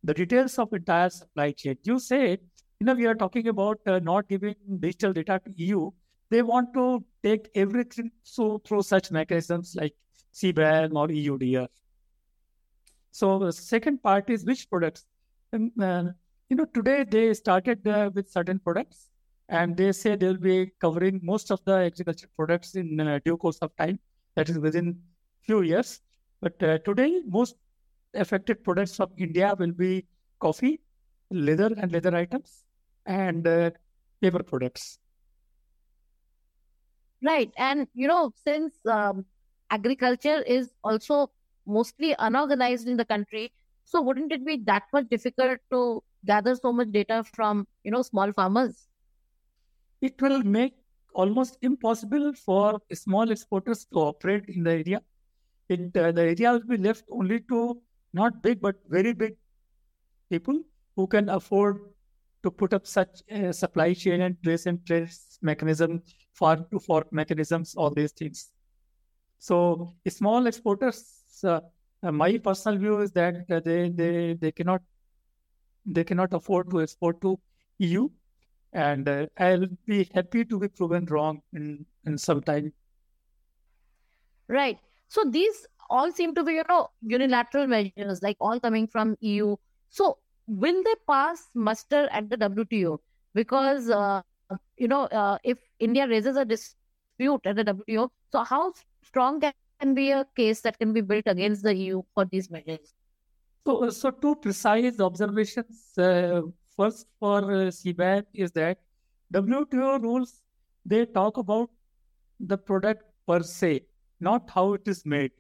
the 0.03 0.15
details 0.15 0.59
of 0.59 0.73
entire 0.73 1.11
supply 1.11 1.53
chain. 1.53 1.77
You 1.85 1.99
say, 1.99 2.39
you 2.81 2.87
know, 2.87 2.95
we 2.95 3.07
are 3.07 3.15
talking 3.15 3.49
about 3.49 3.81
uh, 3.87 3.99
not 3.99 4.29
giving 4.29 4.55
digital 4.81 5.13
data 5.13 5.41
to 5.45 5.53
EU. 5.57 5.91
They 6.31 6.43
want 6.43 6.73
to 6.75 7.05
take 7.23 7.51
everything 7.55 8.11
so 8.23 8.59
through 8.65 8.83
such 8.83 9.11
mechanisms 9.11 9.77
like 9.79 9.95
CBAM 10.35 10.95
or 10.95 11.09
EUDR. 11.09 11.69
So 13.11 13.39
the 13.39 13.53
second 13.53 14.03
part 14.03 14.31
is 14.31 14.47
which 14.47 14.69
products. 14.71 15.05
And, 15.53 15.71
uh, 15.81 16.05
you 16.49 16.57
know, 16.57 16.65
today 16.65 17.05
they 17.05 17.35
started 17.35 17.87
uh, 17.87 18.11
with 18.15 18.31
certain 18.31 18.59
products, 18.59 19.11
and 19.53 19.77
they 19.77 19.93
say 19.93 20.17
they'll 20.17 20.45
be 20.49 20.73
covering 20.81 21.21
most 21.23 21.51
of 21.51 21.61
the 21.67 21.75
agriculture 21.89 22.29
products 22.37 22.75
in 22.75 22.99
uh, 22.99 23.19
due 23.25 23.37
course 23.37 23.59
of 23.59 23.71
time. 23.77 23.99
That 24.35 24.49
is 24.49 24.59
within 24.59 24.99
few 25.43 25.61
years. 25.61 26.01
But 26.41 26.61
uh, 26.63 26.79
today, 26.79 27.21
most 27.27 27.57
affected 28.15 28.65
products 28.65 28.97
from 28.97 29.11
India 29.19 29.55
will 29.59 29.73
be 29.73 30.07
coffee, 30.41 30.81
leather 31.31 31.71
and 31.77 31.93
leather 31.93 32.17
items, 32.17 32.65
and 33.05 33.47
uh, 33.47 33.71
paper 34.23 34.43
products. 34.43 34.99
Right, 37.23 37.53
and 37.59 37.87
you 37.95 38.09
know, 38.09 38.33
since 38.43 38.75
um, 38.87 39.27
agriculture 39.71 40.43
is 40.43 40.71
also 40.83 41.31
mostly 41.67 42.17
unorganized 42.19 42.89
in 42.89 42.97
the 42.97 43.05
country. 43.05 43.53
So 43.85 44.01
wouldn't 44.01 44.33
it 44.33 44.47
be 44.47 44.57
that 44.65 44.85
much 44.95 45.09
difficult 45.11 45.59
to 45.71 46.03
gather 46.25 46.55
so 46.55 46.73
much 46.73 46.91
data 46.91 47.23
from, 47.35 47.67
you 47.85 47.91
know, 47.91 48.03
small 48.03 48.33
farmers? 48.33 48.89
It 50.03 50.21
will 50.21 50.43
make 50.43 50.75
almost 51.15 51.57
impossible 51.63 52.35
for 52.35 52.81
small 52.93 53.31
exporters 53.31 53.87
to 53.87 53.99
operate 54.01 54.45
in 54.49 54.65
the 54.65 54.73
area. 54.73 55.01
It, 55.71 55.97
uh, 55.97 56.13
the 56.13 56.23
area 56.23 56.53
will 56.53 56.67
be 56.67 56.77
left 56.77 57.05
only 57.11 57.41
to 57.49 57.81
not 58.13 58.43
big 58.43 58.61
but 58.61 58.77
very 58.89 59.15
big 59.15 59.37
people 60.29 60.61
who 60.97 61.07
can 61.07 61.31
afford 61.31 61.81
to 62.43 62.51
put 62.51 62.75
up 62.75 62.87
such 62.87 63.23
supply 63.53 63.95
chain 63.95 64.23
and 64.23 64.37
trace 64.43 64.67
and 64.67 64.85
trace 64.85 65.39
mechanism, 65.41 66.03
farm 66.35 66.67
to 66.73 66.81
fork 66.81 67.11
mechanisms, 67.13 67.75
all 67.77 67.91
these 67.91 68.13
things. 68.13 68.51
So 69.39 69.95
small 70.09 70.47
exporters 70.47 71.23
uh, 71.45 71.61
my 72.11 72.37
personal 72.39 72.79
view 72.79 73.01
is 73.01 73.13
that 73.13 73.35
uh, 73.51 73.61
they 73.61 73.89
they 73.89 74.35
they 74.35 74.53
cannot 74.53 74.83
they 75.87 76.05
cannot 76.05 76.33
afford 76.33 76.71
to 76.71 76.81
export 76.83 77.21
to 77.21 77.39
EU, 77.79 78.09
and 78.73 79.09
uh, 79.09 79.27
I'll 79.39 79.67
be 79.87 80.09
happy 80.15 80.45
to 80.45 80.59
be 80.59 80.69
proven 80.69 81.07
wrong 81.07 81.43
in 81.53 81.87
in 82.05 82.19
some 82.19 82.43
time. 82.43 82.73
Right. 84.49 84.79
So 85.09 85.25
these 85.25 85.67
all 85.91 86.11
seem 86.11 86.35
to 86.35 86.43
be 86.43 86.55
you 86.55 86.65
know 86.69 86.91
unilateral 87.03 87.67
measures, 87.67 88.23
like 88.23 88.37
all 88.41 88.59
coming 88.61 88.87
from 88.87 89.17
EU. 89.21 89.57
So 89.91 90.19
will 90.47 90.83
they 90.83 90.95
pass 91.07 91.49
muster 91.55 92.09
at 92.11 92.31
the 92.31 92.37
WTO? 92.37 92.99
Because 93.35 93.91
uh, 93.91 94.23
you 94.77 94.89
know 94.89 95.05
uh, 95.05 95.39
if 95.45 95.59
India 95.79 96.09
raises 96.09 96.37
a 96.37 96.45
dispute 96.45 97.41
at 97.45 97.57
the 97.57 97.65
WTO, 97.65 98.09
so 98.31 98.43
how 98.43 98.73
strong 99.05 99.41
can 99.41 99.95
be 99.95 100.11
a 100.13 100.27
case 100.37 100.61
that 100.63 100.79
can 100.79 100.93
be 100.93 101.01
built 101.01 101.25
against 101.27 101.63
the 101.63 101.75
EU 101.75 102.03
for 102.15 102.25
these 102.25 102.51
measures? 102.51 102.95
So, 103.67 103.91
so 103.91 104.11
two 104.11 104.35
precise 104.37 104.99
observations. 104.99 105.97
Uh, 105.97 106.43
first, 106.77 107.07
for 107.19 107.39
uh, 107.39 107.71
CBAM 107.81 108.25
is 108.35 108.53
that 108.53 108.79
WTO 109.33 110.03
rules 110.03 110.41
they 110.85 111.07
talk 111.07 111.37
about 111.37 111.71
the 112.41 112.59
product 112.59 113.05
per 113.27 113.43
se, 113.43 113.83
not 114.21 114.51
how 114.51 114.75
it 114.75 114.83
is 114.87 115.05
made. 115.07 115.31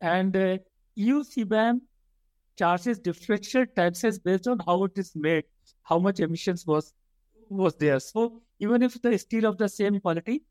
And 0.00 0.36
uh, 0.36 0.58
EU 0.96 1.22
CBAM 1.22 1.80
charges 2.58 2.98
differential 2.98 3.64
taxes 3.74 4.18
based 4.18 4.46
on 4.46 4.58
how 4.66 4.84
it 4.84 4.92
is 4.96 5.12
made, 5.14 5.44
how 5.82 5.98
much 5.98 6.20
emissions 6.20 6.66
was 6.66 6.92
was 7.48 7.74
there. 7.76 7.98
So 7.98 8.42
even 8.60 8.82
if 8.82 9.00
the 9.02 9.18
steel 9.18 9.44
of 9.46 9.58
the 9.58 9.68
same 9.68 10.00
quality, 10.00 10.42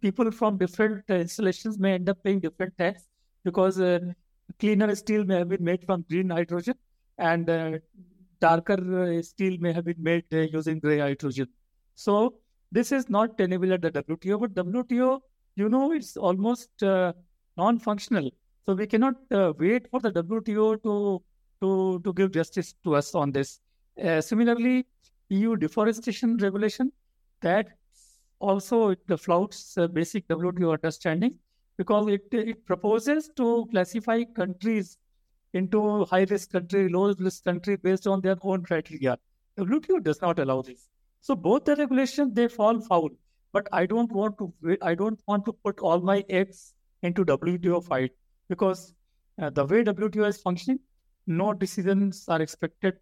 people 0.00 0.30
from 0.30 0.58
different 0.58 1.04
uh, 1.10 1.14
installations 1.14 1.78
may 1.78 1.94
end 1.94 2.08
up 2.08 2.22
paying 2.22 2.40
different 2.40 2.76
tax 2.76 3.04
because 3.44 3.80
uh, 3.80 4.00
cleaner 4.58 4.94
steel 4.94 5.24
may 5.24 5.38
have 5.38 5.48
been 5.48 5.64
made 5.64 5.84
from 5.84 6.04
green 6.08 6.30
hydrogen 6.30 6.74
and 7.18 7.48
uh, 7.48 7.78
darker 8.44 8.78
uh, 9.02 9.22
steel 9.22 9.58
may 9.66 9.72
have 9.72 9.84
been 9.90 10.02
made 10.08 10.24
uh, 10.32 10.46
using 10.58 10.78
gray 10.78 10.98
hydrogen. 10.98 11.48
So 11.94 12.34
this 12.72 12.92
is 12.92 13.08
not 13.08 13.36
tenable 13.38 13.72
at 13.72 13.82
the 13.82 13.90
WTO, 13.90 14.40
but 14.40 14.54
WTO, 14.54 15.20
you 15.56 15.68
know, 15.68 15.92
it's 15.92 16.16
almost 16.16 16.82
uh, 16.82 17.12
non-functional. 17.56 18.30
So 18.66 18.74
we 18.74 18.86
cannot 18.86 19.16
wait 19.58 19.88
for 19.90 20.00
the 20.00 20.10
WTO 20.10 20.82
to 20.82 21.22
to 21.60 22.00
to 22.04 22.12
give 22.18 22.32
justice 22.32 22.74
to 22.84 22.94
us 23.00 23.14
on 23.14 23.32
this. 23.32 23.60
similarly, 24.28 24.86
EU 25.28 25.56
deforestation 25.56 26.36
regulation 26.38 26.90
that 27.40 27.68
also 28.38 28.88
it 28.90 29.20
flouts 29.20 29.78
uh, 29.78 29.86
basic 29.86 30.26
WTO 30.28 30.72
understanding 30.72 31.38
because 31.76 32.08
it, 32.08 32.26
it 32.32 32.64
proposes 32.66 33.30
to 33.36 33.66
classify 33.70 34.22
countries 34.24 34.98
into 35.54 36.04
high 36.04 36.24
risk 36.24 36.52
country, 36.52 36.88
low 36.88 37.14
risk 37.14 37.44
country 37.44 37.76
based 37.76 38.06
on 38.06 38.20
their 38.20 38.36
own 38.42 38.62
criteria. 38.62 39.16
WTO 39.58 40.02
does 40.02 40.20
not 40.20 40.38
allow 40.38 40.62
this. 40.62 40.88
So 41.20 41.34
both 41.34 41.64
the 41.64 41.76
regulations 41.76 42.34
they 42.34 42.48
fall 42.48 42.80
foul. 42.80 43.10
But 43.52 43.68
I 43.72 43.86
don't 43.86 44.10
want 44.12 44.36
to 44.38 44.52
I 44.82 44.94
don't 44.94 45.20
want 45.28 45.44
to 45.46 45.52
put 45.52 45.78
all 45.78 46.00
my 46.00 46.24
eggs 46.28 46.74
into 47.02 47.24
WTO 47.24 47.84
fight 47.84 48.10
because 48.48 48.94
uh, 49.40 49.50
the 49.50 49.64
way 49.64 49.84
WTO 49.84 50.26
is 50.26 50.38
functioning, 50.38 50.80
no 51.26 51.52
decisions 51.52 52.24
are 52.28 52.42
expected 52.42 52.94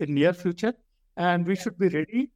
in 0.00 0.14
near 0.14 0.32
future, 0.34 0.74
and 1.16 1.46
we 1.46 1.56
should 1.56 1.78
be 1.78 1.88
ready 1.88 2.30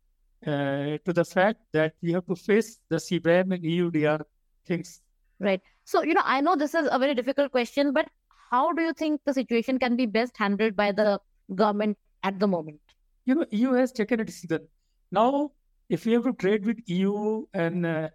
uh, 0.46 0.96
to 1.04 1.12
the 1.12 1.24
fact 1.24 1.60
that 1.72 1.94
we 2.02 2.12
have 2.12 2.26
to 2.26 2.34
face 2.34 2.78
the 2.88 2.96
CBAM 2.96 3.54
and 3.54 3.62
EUDR 3.62 4.22
things. 4.66 5.00
Right. 5.38 5.60
So, 5.84 6.02
you 6.02 6.14
know, 6.14 6.22
I 6.24 6.40
know 6.40 6.56
this 6.56 6.74
is 6.74 6.88
a 6.90 6.98
very 6.98 7.14
difficult 7.14 7.50
question, 7.50 7.92
but 7.92 8.08
how 8.50 8.72
do 8.72 8.82
you 8.82 8.92
think 8.92 9.20
the 9.24 9.32
situation 9.32 9.78
can 9.78 9.96
be 9.96 10.06
best 10.06 10.36
handled 10.36 10.76
by 10.76 10.92
the 10.92 11.20
government 11.54 11.96
at 12.22 12.38
the 12.38 12.46
moment? 12.46 12.80
You 13.24 13.36
know, 13.36 13.46
EU 13.50 13.72
has 13.72 13.92
taken 13.92 14.20
a 14.20 14.24
decision. 14.24 14.66
Now, 15.12 15.52
if 15.88 16.04
we 16.04 16.12
have 16.12 16.24
to 16.24 16.32
trade 16.32 16.66
with 16.66 16.78
EU 16.86 17.46
and 17.54 17.86
uh, 17.86 18.08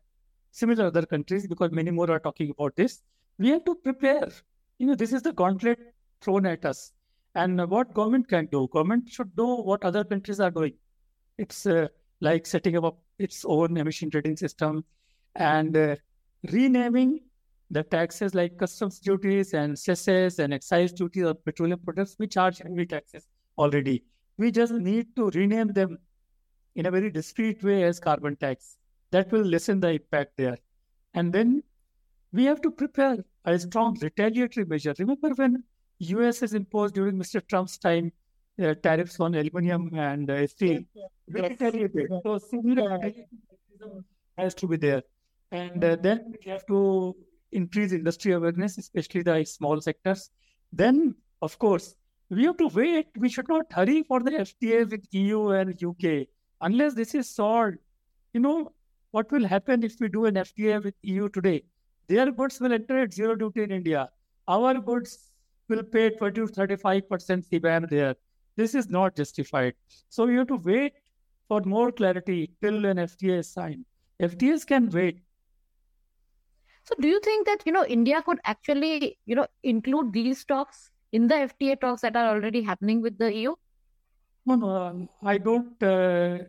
similar 0.51 0.85
other 0.85 1.05
countries, 1.05 1.47
because 1.47 1.71
many 1.71 1.91
more 1.91 2.11
are 2.11 2.19
talking 2.19 2.51
about 2.51 2.75
this, 2.75 3.01
we 3.37 3.49
have 3.49 3.63
to 3.65 3.75
prepare. 3.75 4.29
You 4.77 4.87
know, 4.87 4.95
this 4.95 5.13
is 5.13 5.21
the 5.21 5.33
gauntlet 5.33 5.79
thrown 6.21 6.45
at 6.45 6.65
us. 6.65 6.91
And 7.35 7.69
what 7.69 7.93
government 7.93 8.27
can 8.27 8.47
do? 8.47 8.67
Government 8.71 9.09
should 9.09 9.37
know 9.37 9.55
what 9.55 9.83
other 9.83 10.03
countries 10.03 10.39
are 10.39 10.51
doing. 10.51 10.73
It's 11.37 11.65
uh, 11.65 11.87
like 12.21 12.45
setting 12.45 12.77
up 12.77 12.97
its 13.19 13.43
own 13.45 13.77
emission 13.77 14.09
trading 14.09 14.37
system 14.37 14.85
and 15.35 15.75
uh, 15.75 15.95
renaming 16.51 17.21
the 17.71 17.83
taxes 17.83 18.35
like 18.35 18.57
customs 18.57 18.99
duties 18.99 19.53
and 19.53 19.77
cesses 19.77 20.39
and 20.39 20.53
excise 20.53 20.91
duties 20.91 21.25
on 21.25 21.35
petroleum 21.45 21.79
products. 21.79 22.15
We 22.19 22.27
charge 22.27 22.59
heavy 22.59 22.85
taxes 22.85 23.27
already. 23.57 24.03
We 24.37 24.51
just 24.51 24.73
need 24.73 25.15
to 25.15 25.29
rename 25.31 25.69
them 25.69 25.97
in 26.75 26.85
a 26.85 26.91
very 26.91 27.09
discreet 27.09 27.63
way 27.63 27.83
as 27.83 27.99
carbon 27.99 28.35
tax. 28.35 28.77
That 29.11 29.31
will 29.31 29.43
lessen 29.43 29.79
the 29.79 29.91
impact 29.91 30.33
there. 30.37 30.57
And 31.13 31.31
then 31.31 31.63
we 32.33 32.43
have 32.45 32.61
to 32.61 32.71
prepare 32.71 33.17
a 33.45 33.57
strong 33.57 33.97
retaliatory 34.01 34.65
measure. 34.65 34.93
Remember 34.99 35.29
when 35.29 35.63
US 35.99 36.41
has 36.41 36.53
imposed 36.53 36.95
during 36.95 37.15
Mr. 37.15 37.41
Trump's 37.47 37.77
time 37.77 38.11
uh, 38.61 38.73
tariffs 38.75 39.19
on 39.19 39.35
aluminum 39.35 39.89
and 39.93 40.29
uh, 40.29 40.45
steel. 40.47 40.81
Yes, 41.27 41.57
yes. 41.59 41.73
yes. 41.93 42.07
So 42.23 42.37
similar 42.37 42.99
has 44.37 44.53
to 44.55 44.67
be 44.67 44.77
there. 44.77 45.03
And 45.51 45.83
uh, 45.83 45.95
then 45.95 46.33
we 46.33 46.51
have 46.51 46.65
to 46.67 47.15
increase 47.55 47.91
industry 47.91 48.33
awareness, 48.33 48.77
especially 48.77 49.23
the 49.23 49.43
small 49.45 49.81
sectors. 49.81 50.29
Then, 50.71 51.15
of 51.41 51.57
course, 51.57 51.95
we 52.29 52.45
have 52.45 52.57
to 52.57 52.67
wait. 52.67 53.07
We 53.17 53.29
should 53.29 53.47
not 53.47 53.71
hurry 53.71 54.03
for 54.03 54.19
the 54.19 54.31
FTA 54.31 54.89
with 54.89 55.05
EU 55.11 55.49
and 55.49 55.83
UK 55.83 56.27
unless 56.61 56.93
this 56.93 57.15
is 57.15 57.29
solved. 57.29 57.77
You 58.33 58.41
know, 58.41 58.73
what 59.11 59.31
will 59.31 59.47
happen 59.47 59.83
if 59.83 59.95
we 59.99 60.09
do 60.09 60.25
an 60.25 60.35
FTA 60.35 60.83
with 60.83 60.95
EU 61.03 61.29
today? 61.29 61.63
Their 62.07 62.31
goods 62.31 62.59
will 62.59 62.73
enter 62.73 62.99
at 62.99 63.13
zero 63.13 63.35
duty 63.35 63.63
in 63.63 63.71
India. 63.71 64.09
Our 64.47 64.75
goods 64.75 65.31
will 65.69 65.83
pay 65.83 66.09
20 66.11 66.33
to 66.33 66.47
35% 66.47 67.03
CBAM 67.49 67.89
there. 67.89 68.15
This 68.55 68.75
is 68.75 68.89
not 68.89 69.15
justified. 69.15 69.73
So 70.09 70.25
we 70.25 70.35
have 70.35 70.47
to 70.47 70.55
wait 70.57 70.93
for 71.47 71.61
more 71.61 71.91
clarity 71.91 72.51
till 72.61 72.85
an 72.85 72.97
FTA 72.97 73.39
is 73.39 73.49
signed. 73.51 73.85
FTAs 74.21 74.65
can 74.65 74.89
wait. 74.89 75.21
So 76.85 76.95
do 76.99 77.07
you 77.07 77.19
think 77.19 77.47
that 77.47 77.63
you 77.65 77.71
know 77.71 77.85
India 77.85 78.21
could 78.21 78.39
actually 78.45 79.17
you 79.25 79.35
know 79.35 79.47
include 79.63 80.13
these 80.13 80.45
talks 80.45 80.91
in 81.11 81.27
the 81.27 81.35
FTA 81.35 81.79
talks 81.79 82.01
that 82.01 82.15
are 82.15 82.35
already 82.35 82.61
happening 82.61 83.01
with 83.01 83.17
the 83.17 83.33
EU? 83.33 83.55
No, 84.45 84.55
no, 84.55 85.09
I 85.23 85.39
don't 85.39 85.81
uh, 85.81 86.39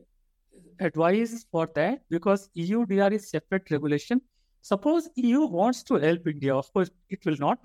advise 0.79 1.47
for 1.51 1.71
that 1.75 2.03
because 2.11 2.51
EUDR 2.55 3.13
is 3.13 3.31
separate 3.31 3.71
regulation. 3.71 4.21
Suppose 4.61 5.09
EU 5.15 5.47
wants 5.47 5.83
to 5.85 5.95
help 5.95 6.27
India, 6.27 6.55
of 6.55 6.71
course 6.73 6.91
it 7.09 7.25
will 7.25 7.37
not. 7.39 7.59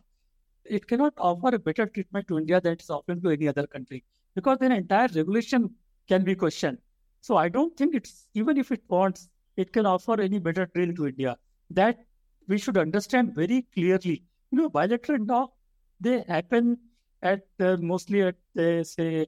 It 0.64 0.88
cannot 0.88 1.14
offer 1.18 1.54
a 1.56 1.60
better 1.60 1.88
treatment 1.88 2.28
to 2.30 2.38
India 2.38 2.62
than 2.62 2.74
it 2.74 2.82
is 2.82 2.90
offering 2.90 3.22
to 3.24 3.32
any 3.32 3.48
other 3.50 3.68
country 3.68 4.04
because 4.36 4.60
then 4.60 4.72
entire 4.72 5.10
regulation 5.14 5.70
can 6.08 6.24
be 6.24 6.36
questioned. 6.36 6.78
So 7.20 7.36
I 7.36 7.50
don't 7.50 7.76
think 7.76 7.96
it's 7.96 8.28
even 8.34 8.58
if 8.58 8.72
it 8.72 8.82
wants, 8.88 9.28
it 9.58 9.74
can 9.74 9.86
offer 9.86 10.22
any 10.22 10.40
better 10.40 10.70
deal 10.74 10.94
to 10.94 11.08
India. 11.08 11.38
That 11.72 12.00
we 12.48 12.58
should 12.58 12.78
understand 12.78 13.36
very 13.36 13.66
clearly. 13.74 14.24
You 14.52 14.58
know, 14.58 14.70
bilateral 14.70 15.26
talk 15.26 15.54
they 16.02 16.24
happen 16.28 16.78
at 17.22 17.44
uh, 17.60 17.78
mostly 17.78 18.24
at 18.24 18.36
uh, 18.58 18.84
say 18.84 19.28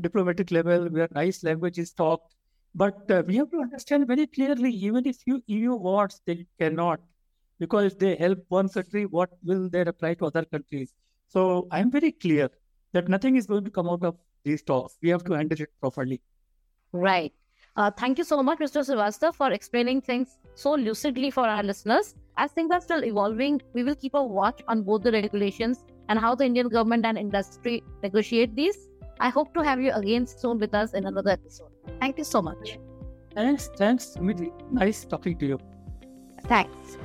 diplomatic 0.00 0.50
level 0.50 0.88
where 0.88 1.08
nice 1.12 1.42
language 1.44 1.78
is 1.78 1.92
talked. 1.92 2.34
But 2.74 3.10
uh, 3.10 3.22
we 3.26 3.36
have 3.36 3.50
to 3.50 3.60
understand 3.60 4.06
very 4.06 4.26
clearly, 4.26 4.70
even 4.70 5.06
if 5.06 5.26
you 5.26 5.42
EU 5.46 5.74
wants, 5.74 6.20
they 6.26 6.46
cannot, 6.60 7.00
because 7.58 7.92
if 7.92 7.98
they 7.98 8.16
help 8.16 8.38
one 8.48 8.68
country, 8.68 9.06
what 9.06 9.30
will 9.42 9.68
they 9.70 9.80
apply 9.80 10.14
to 10.14 10.26
other 10.26 10.44
countries? 10.44 10.92
So 11.28 11.66
I'm 11.70 11.90
very 11.90 12.12
clear 12.12 12.50
that 12.92 13.08
nothing 13.08 13.36
is 13.36 13.46
going 13.46 13.64
to 13.64 13.70
come 13.70 13.88
out 13.88 14.04
of 14.04 14.16
these 14.44 14.62
talks. 14.62 14.98
We 15.02 15.08
have 15.08 15.24
to 15.24 15.32
handle 15.32 15.60
it 15.60 15.70
properly. 15.80 16.20
Right. 16.92 17.32
Uh, 17.76 17.90
thank 17.90 18.18
you 18.18 18.24
so 18.24 18.42
much, 18.42 18.58
Mr. 18.58 18.84
Srivastav, 18.84 19.34
for 19.34 19.52
explaining 19.52 20.02
things 20.02 20.38
so 20.54 20.74
lucidly 20.74 21.30
for 21.30 21.48
our 21.48 21.62
listeners. 21.62 22.14
As 22.38 22.52
things 22.52 22.70
are 22.70 22.80
still 22.80 23.02
evolving, 23.02 23.62
we 23.72 23.82
will 23.82 23.94
keep 23.94 24.14
a 24.14 24.22
watch 24.22 24.60
on 24.68 24.82
both 24.82 25.02
the 25.02 25.12
regulations 25.12 25.84
and 26.08 26.18
how 26.18 26.34
the 26.34 26.44
Indian 26.44 26.68
government 26.68 27.06
and 27.06 27.16
industry 27.16 27.82
negotiate 28.02 28.54
these. 28.54 28.88
I 29.20 29.30
hope 29.30 29.54
to 29.54 29.62
have 29.62 29.80
you 29.80 29.92
again 29.92 30.26
soon 30.26 30.58
with 30.58 30.74
us 30.74 30.92
in 30.92 31.06
another 31.06 31.30
episode. 31.30 31.70
Thank 31.98 32.18
you 32.18 32.24
so 32.24 32.42
much. 32.42 32.78
Thanks. 33.34 33.70
Thanks, 33.76 34.16
Smiti. 34.16 34.52
Nice 34.70 35.04
talking 35.04 35.38
to 35.38 35.46
you. 35.46 35.58
Thanks. 36.46 36.98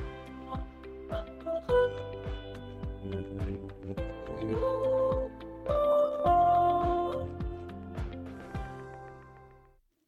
Mm-hmm. 4.42 4.91